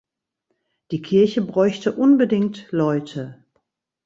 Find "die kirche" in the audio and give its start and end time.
0.89-1.43